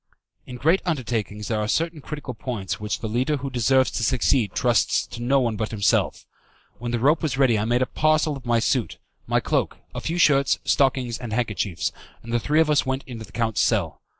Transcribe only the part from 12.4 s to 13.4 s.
of us went into the